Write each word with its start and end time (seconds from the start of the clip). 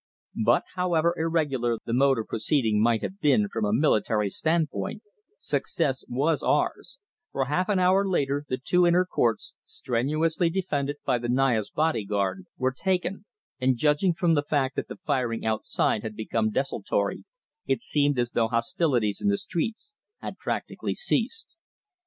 But, 0.43 0.63
however 0.73 1.13
irregular 1.15 1.77
the 1.85 1.93
mode 1.93 2.17
of 2.17 2.25
proceeding 2.27 2.81
might 2.81 3.03
have 3.03 3.19
been 3.19 3.47
from 3.49 3.65
a 3.65 3.71
military 3.71 4.31
standpoint, 4.31 5.03
success 5.37 6.03
was 6.09 6.41
ours, 6.41 6.97
for 7.31 7.45
half 7.45 7.69
an 7.69 7.77
hour 7.77 8.03
later 8.09 8.43
the 8.49 8.57
two 8.57 8.87
inner 8.87 9.05
courts, 9.05 9.53
strenuously 9.63 10.49
defended 10.49 10.95
by 11.05 11.19
the 11.19 11.29
Naya's 11.29 11.69
body 11.69 12.03
guard, 12.03 12.45
were 12.57 12.73
taken, 12.75 13.25
and 13.59 13.77
judging 13.77 14.15
from 14.15 14.33
the 14.33 14.41
fact 14.41 14.75
that 14.75 14.87
the 14.87 14.95
firing 14.95 15.45
outside 15.45 16.01
had 16.01 16.15
become 16.15 16.49
desultory 16.49 17.23
it 17.67 17.83
seemed 17.83 18.17
as 18.17 18.31
though 18.31 18.47
hostilities 18.47 19.21
in 19.21 19.27
the 19.29 19.37
streets 19.37 19.93
had 20.17 20.35
practically 20.39 20.95
ceased. 20.95 21.55